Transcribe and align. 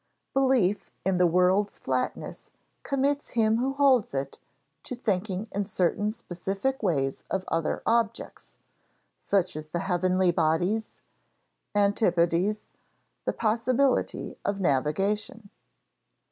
Belief 0.33 0.89
in 1.05 1.19
the 1.19 1.27
world's 1.27 1.77
flatness 1.77 2.49
commits 2.81 3.29
him 3.33 3.57
who 3.57 3.73
holds 3.73 4.15
it 4.15 4.39
to 4.81 4.95
thinking 4.95 5.47
in 5.51 5.63
certain 5.65 6.09
specific 6.11 6.81
ways 6.81 7.23
of 7.29 7.43
other 7.49 7.83
objects, 7.85 8.57
such 9.19 9.55
as 9.55 9.67
the 9.67 9.81
heavenly 9.81 10.31
bodies, 10.31 10.97
antipodes, 11.75 12.65
the 13.25 13.33
possibility 13.33 14.39
of 14.43 14.59
navigation. 14.59 15.51